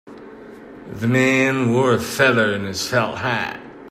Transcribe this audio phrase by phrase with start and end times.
[0.95, 3.61] The man wore a feather in his felt hat.